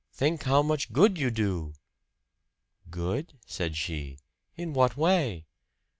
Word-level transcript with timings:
"Think 0.11 0.41
how 0.45 0.63
much 0.63 0.91
good 0.93 1.19
you 1.19 1.29
do!" 1.29 1.75
"Good?" 2.89 3.37
said 3.45 3.77
she. 3.77 4.17
"In 4.55 4.73
what 4.73 4.97
way?" 4.97 5.45